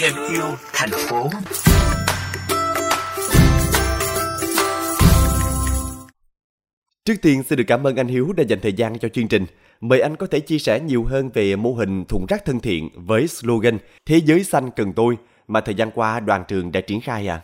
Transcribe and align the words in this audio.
thêm 0.00 0.12
yêu 0.32 0.42
thành 0.74 0.90
phố 1.08 1.28
Trước 7.04 7.14
tiên 7.22 7.42
xin 7.42 7.56
được 7.56 7.64
cảm 7.66 7.86
ơn 7.86 7.96
anh 7.96 8.06
Hiếu 8.06 8.32
đã 8.36 8.42
dành 8.42 8.58
thời 8.62 8.72
gian 8.72 8.98
cho 8.98 9.08
chương 9.08 9.28
trình. 9.28 9.42
Mời 9.80 10.00
anh 10.00 10.16
có 10.16 10.26
thể 10.26 10.40
chia 10.40 10.58
sẻ 10.58 10.80
nhiều 10.80 11.04
hơn 11.04 11.30
về 11.34 11.56
mô 11.56 11.72
hình 11.72 12.04
thùng 12.08 12.26
rác 12.28 12.44
thân 12.44 12.60
thiện 12.60 12.88
với 12.94 13.26
slogan 13.26 13.78
Thế 14.06 14.20
giới 14.24 14.42
xanh 14.42 14.70
cần 14.76 14.92
tôi 14.96 15.16
mà 15.48 15.60
thời 15.60 15.74
gian 15.74 15.90
qua 15.94 16.20
đoàn 16.20 16.42
trường 16.48 16.72
đã 16.72 16.80
triển 16.80 17.00
khai 17.00 17.28
à? 17.28 17.40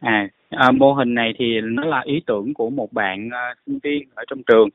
À, 0.00 0.28
à 0.50 0.70
mô 0.70 0.92
hình 0.92 1.14
này 1.14 1.32
thì 1.38 1.44
nó 1.62 1.84
là 1.84 2.02
ý 2.04 2.22
tưởng 2.26 2.54
của 2.54 2.70
một 2.70 2.92
bạn 2.92 3.28
uh, 3.28 3.58
sinh 3.66 3.78
viên 3.82 4.08
ở 4.14 4.24
trong 4.28 4.42
trường. 4.46 4.68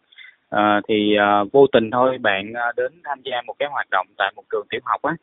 À, 0.50 0.82
thì 0.88 1.16
à, 1.16 1.44
vô 1.52 1.68
tình 1.68 1.92
thôi 1.92 2.18
bạn 2.18 2.54
à, 2.54 2.72
đến 2.78 2.92
tham 3.04 3.20
gia 3.24 3.42
một 3.42 3.54
cái 3.60 3.70
hoạt 3.72 3.88
động 3.92 4.08
tại 4.18 4.34
một 4.36 4.44
trường 4.52 4.68
tiểu 4.70 4.82
học 4.84 5.02
á 5.02 5.16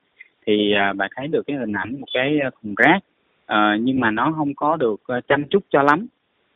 thì 0.46 0.72
à, 0.72 0.92
bạn 0.92 1.10
thấy 1.16 1.28
được 1.28 1.42
cái 1.46 1.56
hình 1.56 1.72
ảnh 1.72 2.00
một 2.00 2.06
cái 2.14 2.38
thùng 2.62 2.74
rác 2.74 2.98
à, 3.46 3.76
nhưng 3.80 4.00
mà 4.00 4.10
nó 4.10 4.32
không 4.36 4.54
có 4.54 4.76
được 4.76 5.00
chăm 5.28 5.44
chút 5.44 5.64
cho 5.70 5.82
lắm. 5.82 6.06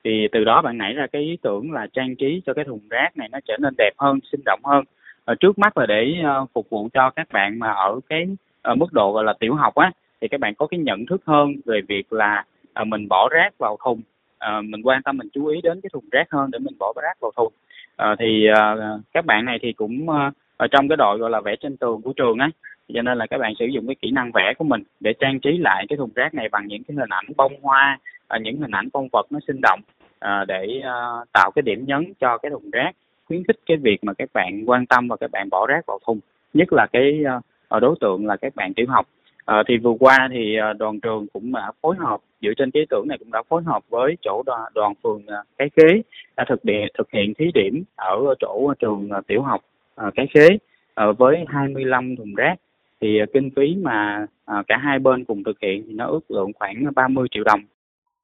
Thì 0.05 0.28
từ 0.33 0.45
đó 0.45 0.62
bạn 0.62 0.78
nảy 0.78 0.92
ra 0.95 1.06
cái 1.12 1.23
ý 1.23 1.39
tưởng 1.42 1.73
là 1.73 1.87
trang 1.92 2.16
trí 2.16 2.42
cho 2.47 2.55
cái 2.55 2.65
thùng 2.65 2.89
rác 2.91 3.16
này 3.16 3.28
nó 3.33 3.39
trở 3.45 3.56
nên 3.61 3.75
đẹp 3.78 3.92
hơn 3.98 4.19
sinh 4.33 4.41
động 4.45 4.61
hơn. 4.65 4.84
À, 5.25 5.34
trước 5.41 5.59
mắt 5.59 5.78
là 5.78 5.87
để 5.87 6.14
à, 6.25 6.34
phục 6.55 6.70
vụ 6.70 6.89
cho 6.95 7.11
các 7.11 7.28
bạn 7.33 7.59
mà 7.59 7.73
ở 7.73 8.00
cái 8.09 8.27
à, 8.62 8.75
mức 8.75 8.92
độ 8.92 9.12
gọi 9.12 9.25
là 9.25 9.33
tiểu 9.41 9.55
học 9.55 9.75
á 9.75 9.91
thì 10.20 10.28
các 10.28 10.41
bạn 10.41 10.55
có 10.55 10.66
cái 10.66 10.80
nhận 10.80 11.06
thức 11.06 11.23
hơn 11.27 11.53
về 11.64 11.80
việc 11.89 12.12
là 12.12 12.45
à, 12.73 12.84
mình 12.84 13.09
bỏ 13.09 13.28
rác 13.30 13.59
vào 13.59 13.78
thùng. 13.84 14.00
À, 14.39 14.61
mình 14.64 14.83
quan 14.83 15.03
tâm 15.03 15.16
mình 15.16 15.28
chú 15.33 15.47
ý 15.47 15.61
đến 15.61 15.80
cái 15.80 15.91
thùng 15.92 16.05
rác 16.12 16.30
hơn 16.30 16.50
để 16.50 16.59
mình 16.59 16.75
bỏ 16.78 16.92
rác 17.03 17.20
vào 17.20 17.30
thùng 17.37 17.53
à, 17.98 18.16
thì 18.19 18.47
à, 18.47 18.77
các 19.15 19.25
bạn 19.25 19.45
này 19.45 19.59
thì 19.62 19.73
cũng 19.73 20.11
à, 20.11 20.30
ở 20.56 20.66
trong 20.66 20.89
cái 20.89 20.97
đội 20.97 21.19
gọi 21.19 21.30
là 21.30 21.41
vẽ 21.41 21.56
trên 21.56 21.77
tường 21.77 22.02
của 22.02 22.12
trường 22.12 22.39
á 22.39 22.51
cho 22.95 23.02
nên 23.02 23.19
là 23.19 23.27
các 23.27 23.39
bạn 23.39 23.52
sử 23.59 23.66
dụng 23.66 23.87
cái 23.87 23.97
kỹ 24.02 24.11
năng 24.11 24.33
vẽ 24.33 24.55
của 24.59 24.65
mình 24.65 24.83
để 25.00 25.12
trang 25.20 25.41
trí 25.41 25.59
lại 25.59 25.86
cái 25.89 25.97
thùng 25.97 26.11
rác 26.14 26.34
này 26.34 26.48
bằng 26.48 26.67
những 26.67 26.84
cái 26.84 26.95
hình 26.95 27.12
ảnh 27.12 27.27
bông 27.37 27.53
hoa 27.62 27.98
những 28.41 28.61
hình 28.61 28.70
ảnh 28.70 28.89
con 28.92 29.09
vật 29.12 29.27
nó 29.31 29.39
sinh 29.47 29.61
động 29.62 29.81
à, 30.19 30.45
để 30.48 30.81
à, 30.84 30.95
tạo 31.33 31.50
cái 31.55 31.62
điểm 31.62 31.84
nhấn 31.87 32.12
cho 32.20 32.39
cái 32.39 32.50
thùng 32.50 32.70
rác 32.70 32.92
khuyến 33.28 33.45
khích 33.45 33.59
cái 33.67 33.77
việc 33.77 34.05
mà 34.05 34.12
các 34.12 34.28
bạn 34.34 34.62
quan 34.67 34.87
tâm 34.87 35.09
và 35.09 35.17
các 35.17 35.31
bạn 35.31 35.48
bỏ 35.50 35.67
rác 35.67 35.87
vào 35.87 35.98
thùng. 36.06 36.20
Nhất 36.55 36.72
là 36.72 36.87
cái 36.92 37.20
à, 37.69 37.81
đối 37.81 37.94
tượng 38.00 38.27
là 38.27 38.37
các 38.37 38.56
bạn 38.56 38.75
tiểu 38.75 38.87
học. 38.89 39.06
À, 39.44 39.62
thì 39.69 39.77
vừa 39.77 39.94
qua 40.00 40.28
thì 40.33 40.56
à, 40.56 40.72
đoàn 40.72 41.00
trường 41.00 41.27
cũng 41.33 41.53
đã 41.53 41.72
phối 41.81 41.97
hợp 41.98 42.20
dựa 42.42 42.53
trên 42.56 42.70
cái 42.70 42.81
ý 42.81 42.87
tưởng 42.91 43.09
này 43.09 43.19
cũng 43.19 43.31
đã 43.33 43.42
phối 43.48 43.62
hợp 43.62 43.83
với 43.89 44.17
chỗ 44.22 44.42
đoàn, 44.47 44.72
đoàn 44.75 44.92
phường 45.03 45.27
à, 45.27 45.37
cái 45.59 45.70
khế 45.77 46.03
đã 46.39 46.44
thực 46.48 46.61
hiện 46.64 46.89
thực 46.98 47.11
hiện 47.12 47.34
thí 47.39 47.50
điểm 47.55 47.84
ở 47.97 48.34
chỗ 48.41 48.75
trường 48.78 49.08
à, 49.11 49.20
tiểu 49.27 49.42
học 49.42 49.61
à, 49.94 50.11
cái 50.14 50.27
khế 50.34 50.48
à, 50.94 51.06
với 51.19 51.44
25 51.48 52.17
thùng 52.17 52.34
rác 52.34 52.55
thì 53.00 53.19
kinh 53.33 53.50
phí 53.56 53.77
mà 53.83 54.27
cả 54.66 54.77
hai 54.77 54.98
bên 54.98 55.25
cùng 55.25 55.44
thực 55.44 55.61
hiện 55.61 55.84
thì 55.86 55.92
nó 55.92 56.06
ước 56.06 56.31
lượng 56.31 56.53
khoảng 56.59 56.84
30 56.94 57.28
triệu 57.31 57.44
đồng. 57.44 57.61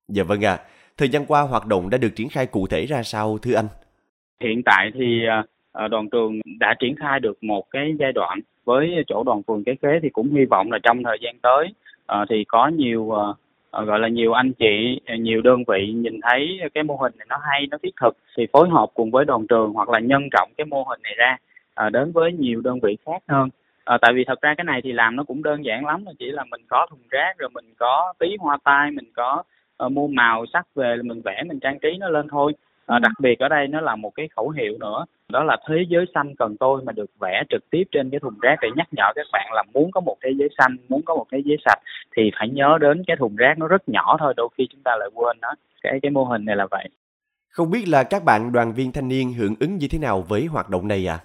Dạ 0.09 0.23
vâng 0.23 0.45
ạ. 0.45 0.53
À. 0.53 0.65
Thời 0.97 1.09
gian 1.09 1.27
qua 1.27 1.41
hoạt 1.41 1.67
động 1.67 1.91
đã 1.91 1.99
được 1.99 2.09
triển 2.17 2.29
khai 2.29 2.47
cụ 2.47 2.67
thể 2.67 2.87
ra 2.87 3.03
sao 3.03 3.39
thưa 3.39 3.55
anh? 3.55 3.67
Hiện 4.41 4.63
tại 4.65 4.91
thì 4.95 5.21
đoàn 5.91 6.09
trường 6.11 6.41
đã 6.59 6.75
triển 6.81 6.95
khai 6.97 7.21
được 7.21 7.45
một 7.45 7.71
cái 7.71 7.95
giai 7.99 8.13
đoạn 8.13 8.41
với 8.65 9.05
chỗ 9.07 9.23
đoàn 9.25 9.43
phường 9.43 9.65
cái 9.65 9.77
khế 9.83 10.01
thì 10.03 10.09
cũng 10.09 10.35
hy 10.35 10.45
vọng 10.45 10.73
là 10.73 10.79
trong 10.83 11.03
thời 11.05 11.19
gian 11.21 11.37
tới 11.43 11.69
thì 12.29 12.45
có 12.49 12.69
nhiều 12.69 13.13
Ờ, 13.75 13.85
gọi 13.85 13.99
là 13.99 14.09
nhiều 14.09 14.33
anh 14.33 14.53
chị 14.53 15.01
nhiều 15.19 15.43
đơn 15.43 15.65
vị 15.69 15.93
nhìn 15.93 16.21
thấy 16.23 16.61
cái 16.75 16.85
mô 16.85 16.97
hình 16.97 17.13
này 17.19 17.27
nó 17.29 17.37
hay 17.43 17.67
nó 17.71 17.79
thiết 17.83 17.95
thực 18.01 18.17
thì 18.37 18.47
phối 18.53 18.69
hợp 18.69 18.87
cùng 18.95 19.11
với 19.11 19.25
đoàn 19.25 19.47
trường 19.47 19.73
hoặc 19.73 19.89
là 19.89 19.99
nhân 19.99 20.29
rộng 20.33 20.51
cái 20.57 20.65
mô 20.65 20.83
hình 20.83 21.01
này 21.03 21.15
ra 21.17 21.37
à, 21.75 21.91
đến 21.91 22.13
với 22.13 22.33
nhiều 22.33 22.61
đơn 22.61 22.81
vị 22.83 22.97
khác 23.07 23.23
hơn. 23.29 23.49
À, 23.85 23.99
tại 24.01 24.13
vì 24.15 24.25
thật 24.25 24.41
ra 24.43 24.55
cái 24.57 24.65
này 24.65 24.81
thì 24.85 24.93
làm 24.93 25.17
nó 25.17 25.25
cũng 25.25 25.43
đơn 25.43 25.65
giản 25.65 25.87
lắm 25.87 26.05
chỉ 26.19 26.27
là 26.27 26.45
mình 26.45 26.61
có 26.69 26.87
thùng 26.91 27.09
rác 27.11 27.39
rồi 27.39 27.51
mình 27.55 27.65
có 27.79 28.13
tí 28.19 28.37
hoa 28.41 28.59
tai 28.65 28.91
mình 28.91 29.13
có 29.15 29.43
uh, 29.87 29.93
mua 29.93 30.07
màu 30.07 30.47
sắc 30.53 30.67
về 30.75 30.97
mình 31.05 31.21
vẽ 31.25 31.43
mình 31.47 31.61
trang 31.61 31.79
trí 31.79 31.97
nó 32.01 32.09
lên 32.09 32.29
thôi 32.29 32.53
à, 32.87 32.99
đặc 32.99 33.13
biệt 33.19 33.39
ở 33.39 33.49
đây 33.49 33.67
nó 33.69 33.81
là 33.81 33.97
một 33.97 34.11
cái 34.15 34.29
khẩu 34.37 34.49
hiệu 34.51 34.79
nữa 34.81 35.05
đó 35.29 35.45
là 35.45 35.57
thế 35.69 35.77
giới 35.89 36.05
xanh 36.15 36.35
cần 36.39 36.57
tôi 36.61 36.83
mà 36.85 36.93
được 36.93 37.11
vẽ 37.21 37.43
trực 37.51 37.71
tiếp 37.71 37.85
trên 37.93 38.11
cái 38.11 38.21
thùng 38.21 38.39
rác 38.43 38.57
để 38.63 38.69
nhắc 38.77 38.89
nhở 38.93 39.13
các 39.15 39.27
bạn 39.33 39.51
là 39.55 39.63
muốn 39.75 39.91
có 39.91 40.01
một 40.01 40.17
thế 40.23 40.31
giới 40.39 40.49
xanh 40.59 40.77
muốn 40.89 41.03
có 41.03 41.15
một 41.15 41.27
thế 41.33 41.43
giới 41.45 41.57
sạch 41.65 41.79
thì 42.17 42.31
phải 42.39 42.49
nhớ 42.49 42.79
đến 42.81 43.03
cái 43.07 43.17
thùng 43.17 43.37
rác 43.37 43.59
nó 43.59 43.69
rất 43.69 43.89
nhỏ 43.89 44.17
thôi 44.21 44.35
đôi 44.37 44.49
khi 44.59 44.67
chúng 44.71 44.83
ta 44.85 44.97
lại 44.99 45.09
quên 45.15 45.37
nó. 45.41 45.49
Cái 45.83 45.99
cái 46.03 46.11
mô 46.11 46.25
hình 46.25 46.45
này 46.45 46.57
là 46.57 46.67
vậy. 46.71 46.89
Không 47.51 47.71
biết 47.71 47.89
là 47.89 48.03
các 48.03 48.25
bạn 48.25 48.53
đoàn 48.53 48.73
viên 48.73 48.93
thanh 48.93 49.09
niên 49.09 49.33
hưởng 49.33 49.55
ứng 49.61 49.77
như 49.77 49.87
thế 49.91 49.99
nào 49.99 50.25
với 50.29 50.47
hoạt 50.47 50.71
động 50.71 50.89
này 50.89 51.07
à? 51.09 51.19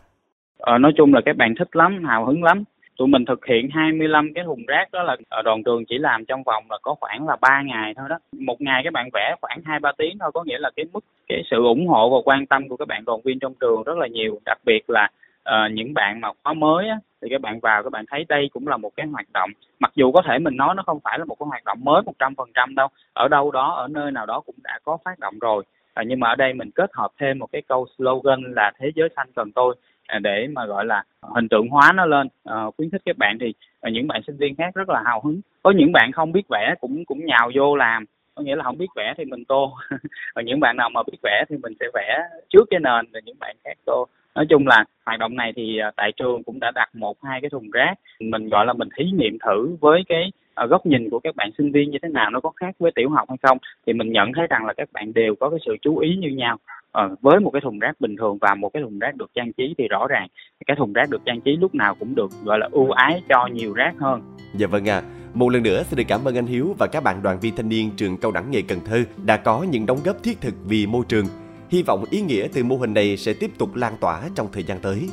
Ờ, 0.57 0.77
nói 0.77 0.91
chung 0.97 1.13
là 1.13 1.21
các 1.25 1.35
bạn 1.37 1.53
thích 1.59 1.75
lắm, 1.75 2.03
hào 2.05 2.25
hứng 2.25 2.43
lắm 2.43 2.63
tụi 2.99 3.07
mình 3.07 3.25
thực 3.25 3.45
hiện 3.45 3.69
25 3.69 4.33
cái 4.33 4.43
thùng 4.43 4.65
rác 4.67 4.91
đó 4.91 5.03
là 5.03 5.17
ở 5.29 5.41
đoàn 5.41 5.63
trường 5.63 5.85
chỉ 5.85 5.97
làm 5.97 6.25
trong 6.25 6.43
vòng 6.43 6.63
là 6.69 6.77
có 6.81 6.95
khoảng 6.99 7.27
là 7.27 7.35
3 7.41 7.61
ngày 7.61 7.93
thôi 7.97 8.09
đó. 8.09 8.19
Một 8.39 8.61
ngày 8.61 8.81
các 8.83 8.93
bạn 8.93 9.09
vẽ 9.13 9.35
khoảng 9.41 9.59
hai 9.65 9.79
ba 9.79 9.91
tiếng 9.97 10.17
thôi 10.19 10.31
có 10.33 10.43
nghĩa 10.43 10.57
là 10.59 10.69
cái 10.75 10.85
mức 10.93 10.99
cái 11.27 11.41
sự 11.51 11.63
ủng 11.63 11.87
hộ 11.87 12.09
và 12.09 12.17
quan 12.25 12.45
tâm 12.45 12.69
của 12.69 12.77
các 12.77 12.87
bạn 12.87 13.05
đoàn 13.05 13.21
viên 13.23 13.39
trong 13.39 13.53
trường 13.59 13.83
rất 13.83 13.97
là 13.97 14.07
nhiều. 14.07 14.39
Đặc 14.45 14.57
biệt 14.65 14.89
là 14.89 15.07
uh, 15.49 15.71
những 15.71 15.93
bạn 15.93 16.21
mà 16.21 16.27
khóa 16.43 16.53
mới 16.53 16.89
á, 16.89 16.97
thì 17.21 17.27
các 17.31 17.41
bạn 17.41 17.59
vào 17.59 17.83
các 17.83 17.89
bạn 17.91 18.05
thấy 18.07 18.25
đây 18.29 18.49
cũng 18.53 18.67
là 18.67 18.77
một 18.77 18.91
cái 18.95 19.07
hoạt 19.07 19.25
động. 19.33 19.49
Mặc 19.79 19.91
dù 19.95 20.11
có 20.11 20.21
thể 20.27 20.39
mình 20.39 20.57
nói 20.57 20.75
nó 20.75 20.83
không 20.85 20.99
phải 21.03 21.19
là 21.19 21.25
một 21.25 21.35
cái 21.39 21.47
hoạt 21.49 21.65
động 21.65 21.77
mới 21.81 22.01
một 22.01 22.13
trăm 22.19 22.35
phần 22.35 22.49
trăm 22.53 22.75
đâu 22.75 22.87
ở 23.13 23.27
đâu 23.27 23.51
đó 23.51 23.73
ở 23.75 23.87
nơi 23.87 24.11
nào 24.11 24.25
đó 24.25 24.41
cũng 24.45 24.55
đã 24.63 24.79
có 24.83 24.97
phát 25.05 25.19
động 25.19 25.39
rồi 25.39 25.63
à, 25.99 26.03
nhưng 26.07 26.19
mà 26.19 26.29
ở 26.29 26.35
đây 26.35 26.53
mình 26.53 26.71
kết 26.71 26.89
hợp 26.93 27.11
thêm 27.19 27.39
một 27.39 27.47
cái 27.51 27.61
câu 27.67 27.87
slogan 27.97 28.53
là 28.55 28.71
thế 28.79 28.91
giới 28.95 29.09
xanh 29.15 29.27
cần 29.35 29.51
tôi 29.51 29.75
À, 30.09 30.19
để 30.19 30.47
mà 30.47 30.65
gọi 30.65 30.85
là 30.85 31.03
hình 31.21 31.47
tượng 31.49 31.67
hóa 31.67 31.91
nó 31.95 32.05
lên. 32.05 32.27
À, 32.43 32.55
khuyến 32.77 32.89
khích 32.89 33.01
các 33.05 33.17
bạn 33.17 33.37
thì 33.41 33.53
à, 33.81 33.89
những 33.89 34.07
bạn 34.07 34.21
sinh 34.27 34.37
viên 34.37 34.55
khác 34.55 34.75
rất 34.75 34.89
là 34.89 35.01
hào 35.05 35.21
hứng. 35.23 35.41
Có 35.63 35.71
những 35.71 35.91
bạn 35.91 36.11
không 36.11 36.31
biết 36.31 36.47
vẽ 36.49 36.75
cũng 36.81 37.05
cũng 37.05 37.25
nhào 37.25 37.51
vô 37.55 37.75
làm. 37.75 38.05
Có 38.35 38.43
nghĩa 38.43 38.55
là 38.55 38.63
không 38.63 38.77
biết 38.77 38.87
vẽ 38.95 39.13
thì 39.17 39.25
mình 39.25 39.45
tô. 39.45 39.73
Và 40.35 40.41
những 40.41 40.59
bạn 40.59 40.77
nào 40.77 40.89
mà 40.89 41.03
biết 41.11 41.17
vẽ 41.23 41.45
thì 41.49 41.57
mình 41.57 41.73
sẽ 41.79 41.85
vẽ 41.93 42.19
trước 42.49 42.63
cái 42.69 42.79
nền 42.79 43.11
rồi 43.13 43.21
những 43.25 43.39
bạn 43.39 43.55
khác 43.63 43.77
tô. 43.85 44.07
Nói 44.35 44.45
chung 44.49 44.67
là 44.67 44.85
hoạt 45.05 45.19
động 45.19 45.35
này 45.35 45.53
thì 45.55 45.77
à, 45.77 45.91
tại 45.95 46.11
trường 46.11 46.43
cũng 46.43 46.59
đã 46.59 46.71
đặt 46.75 46.89
một 46.95 47.17
hai 47.23 47.41
cái 47.41 47.49
thùng 47.49 47.71
rác. 47.71 47.93
Mình 48.19 48.49
gọi 48.49 48.65
là 48.65 48.73
mình 48.73 48.89
thí 48.97 49.05
nghiệm 49.05 49.37
thử 49.45 49.75
với 49.81 50.03
cái 50.09 50.31
Ờ, 50.59 50.67
góc 50.67 50.85
nhìn 50.85 51.09
của 51.09 51.19
các 51.19 51.35
bạn 51.35 51.51
sinh 51.57 51.71
viên 51.71 51.91
như 51.91 51.97
thế 52.01 52.09
nào 52.09 52.29
nó 52.29 52.39
có 52.39 52.51
khác 52.55 52.75
với 52.79 52.91
tiểu 52.95 53.09
học 53.09 53.29
hay 53.29 53.37
không 53.43 53.57
thì 53.87 53.93
mình 53.93 54.11
nhận 54.11 54.31
thấy 54.35 54.47
rằng 54.49 54.65
là 54.65 54.73
các 54.77 54.89
bạn 54.93 55.13
đều 55.13 55.35
có 55.39 55.49
cái 55.49 55.59
sự 55.65 55.75
chú 55.81 55.97
ý 55.97 56.15
như 56.15 56.29
nhau 56.29 56.57
ờ, 56.91 57.15
với 57.21 57.39
một 57.39 57.49
cái 57.51 57.61
thùng 57.61 57.79
rác 57.79 58.01
bình 58.01 58.15
thường 58.17 58.37
và 58.41 58.55
một 58.55 58.69
cái 58.73 58.83
thùng 58.83 58.99
rác 58.99 59.15
được 59.15 59.31
trang 59.35 59.53
trí 59.53 59.75
thì 59.77 59.87
rõ 59.87 60.07
ràng 60.07 60.27
cái 60.67 60.75
thùng 60.77 60.93
rác 60.93 61.09
được 61.09 61.21
trang 61.25 61.41
trí 61.41 61.55
lúc 61.55 61.75
nào 61.75 61.95
cũng 61.99 62.15
được 62.15 62.29
gọi 62.43 62.59
là 62.59 62.69
ưu 62.71 62.91
ái 62.91 63.21
cho 63.29 63.47
nhiều 63.47 63.73
rác 63.73 63.93
hơn 63.99 64.21
dạ 64.55 64.67
vâng 64.67 64.89
ạ 64.89 65.01
à. 65.05 65.09
Một 65.33 65.49
lần 65.49 65.63
nữa 65.63 65.83
xin 65.83 65.97
được 65.97 66.03
cảm 66.07 66.25
ơn 66.25 66.35
anh 66.35 66.45
Hiếu 66.45 66.75
và 66.79 66.87
các 66.87 67.03
bạn 67.03 67.23
đoàn 67.23 67.39
viên 67.41 67.55
thanh 67.55 67.69
niên 67.69 67.91
trường 67.97 68.17
cao 68.17 68.31
đẳng 68.31 68.51
nghề 68.51 68.61
Cần 68.61 68.79
Thơ 68.85 69.03
đã 69.25 69.37
có 69.37 69.65
những 69.71 69.85
đóng 69.85 69.99
góp 70.05 70.23
thiết 70.23 70.41
thực 70.41 70.53
vì 70.65 70.85
môi 70.85 71.03
trường. 71.07 71.25
Hy 71.69 71.83
vọng 71.83 72.03
ý 72.11 72.21
nghĩa 72.21 72.47
từ 72.53 72.63
mô 72.63 72.75
hình 72.75 72.93
này 72.93 73.17
sẽ 73.17 73.33
tiếp 73.39 73.49
tục 73.57 73.75
lan 73.75 73.93
tỏa 74.01 74.21
trong 74.35 74.47
thời 74.53 74.63
gian 74.63 74.79
tới. 74.81 75.09